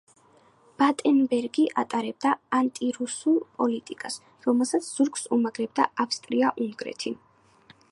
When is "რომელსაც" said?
4.47-4.89